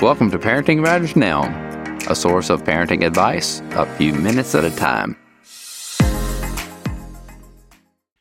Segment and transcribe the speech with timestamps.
[0.00, 1.42] Welcome to Parenting Matters Now,
[2.08, 5.16] a source of parenting advice a few minutes at a time.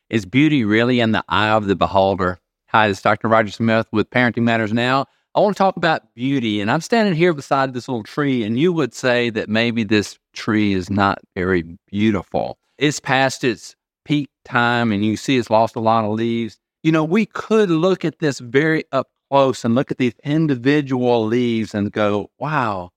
[0.10, 2.40] Is beauty really in the eye of the beholder?
[2.70, 3.28] Hi, this is Dr.
[3.28, 5.06] Roger Smith with Parenting Matters Now.
[5.36, 8.58] I want to talk about beauty, and I'm standing here beside this little tree, and
[8.58, 12.58] you would say that maybe this tree is not very beautiful.
[12.80, 16.58] It's past its peak time, and you see it's lost a lot of leaves.
[16.82, 21.26] You know, we could look at this very up close and look at these individual
[21.26, 22.92] leaves and go, wow,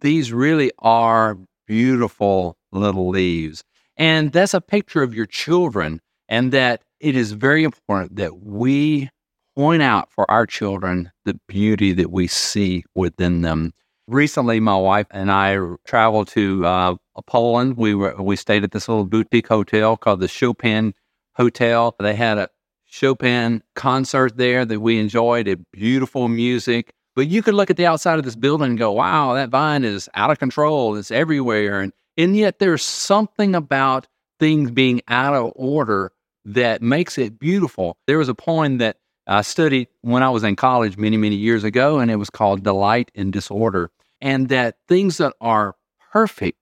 [0.00, 3.64] these really are beautiful little leaves.
[3.96, 9.10] And that's a picture of your children, and that it is very important that we
[9.56, 13.72] point out for our children the beauty that we see within them.
[14.06, 16.94] Recently, my wife and I traveled to uh,
[17.26, 17.76] Poland.
[17.76, 20.94] We were we stayed at this little boutique hotel called the Chopin
[21.34, 21.96] Hotel.
[21.98, 22.48] They had a
[22.96, 25.48] Chopin concert there that we enjoyed.
[25.48, 26.94] A beautiful music.
[27.14, 29.84] But you could look at the outside of this building and go, "Wow, that vine
[29.84, 30.96] is out of control.
[30.96, 34.06] It's everywhere." And and yet there's something about
[34.40, 36.12] things being out of order
[36.46, 37.98] that makes it beautiful.
[38.06, 41.64] There was a poem that I studied when I was in college many, many years
[41.64, 43.90] ago, and it was called Delight in Disorder.
[44.20, 45.74] And that things that are
[46.12, 46.58] perfect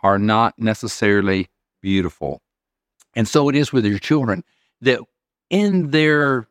[0.00, 1.48] are not necessarily
[1.80, 2.42] beautiful.
[3.14, 4.44] And so it is with your children
[4.80, 5.00] that
[5.50, 6.48] in their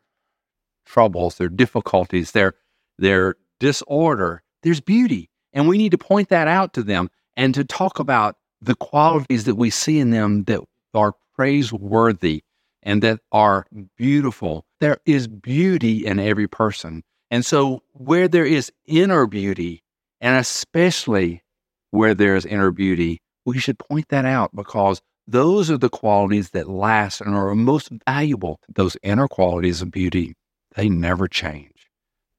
[0.86, 2.54] troubles, their difficulties, their,
[2.98, 5.30] their disorder, there's beauty.
[5.52, 9.44] And we need to point that out to them and to talk about the qualities
[9.44, 10.60] that we see in them that
[10.94, 12.42] are praiseworthy
[12.82, 14.64] and that are beautiful.
[14.80, 17.02] There is beauty in every person.
[17.30, 19.82] And so, where there is inner beauty,
[20.20, 21.42] and especially
[21.90, 26.50] where there is inner beauty, we should point that out because those are the qualities
[26.50, 28.60] that last and are most valuable.
[28.68, 30.34] Those inner qualities of beauty,
[30.74, 31.88] they never change.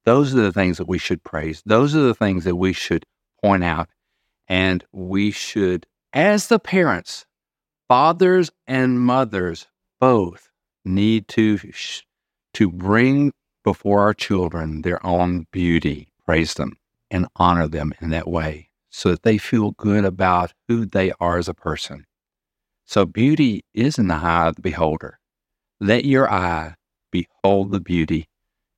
[0.04, 1.62] Those are the things that we should praise.
[1.66, 3.06] Those are the things that we should
[3.42, 3.88] point out.
[4.48, 7.26] And we should, as the parents,
[7.88, 9.68] fathers and mothers,
[10.00, 10.50] both
[10.84, 11.60] need to
[12.54, 13.32] to bring
[13.64, 16.76] before our children their own beauty, praise them,
[17.10, 21.38] and honor them in that way so that they feel good about who they are
[21.38, 22.06] as a person.
[22.92, 25.18] So beauty is in the eye of the beholder.
[25.80, 26.76] Let your eye
[27.10, 28.28] behold the beauty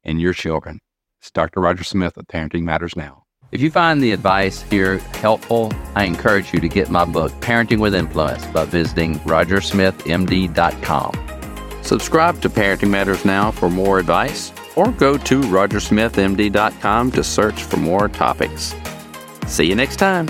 [0.03, 0.81] in your children.
[1.19, 1.61] It's Dr.
[1.61, 3.23] Roger Smith of Parenting Matters Now.
[3.51, 7.79] If you find the advice here helpful, I encourage you to get my book, Parenting
[7.79, 11.81] with Influence, by visiting rogersmithmd.com.
[11.81, 17.77] Subscribe to Parenting Matters Now for more advice, or go to rogersmithmd.com to search for
[17.77, 18.75] more topics.
[19.47, 20.27] See you next time.